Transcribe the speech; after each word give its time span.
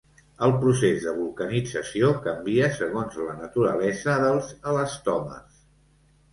El 0.45 0.53
procés 0.61 1.03
de 1.07 1.13
vulcanització 1.17 2.09
canvia 2.25 2.71
segons 2.79 3.21
la 3.27 3.37
naturalesa 3.43 4.19
dels 4.27 4.51
elastòmers. 4.75 5.65